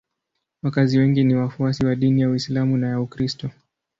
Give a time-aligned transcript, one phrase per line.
[0.63, 3.49] Wakazi wengi ni wafuasi wa dini ya Uislamu na ya Ukristo.